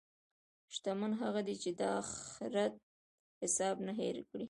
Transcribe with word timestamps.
شتمن 0.75 1.11
هغه 1.23 1.41
دی 1.47 1.55
چې 1.63 1.69
د 1.79 1.81
اخرت 2.01 2.73
حساب 3.41 3.75
نه 3.87 3.93
هېر 3.99 4.17
کړي. 4.29 4.39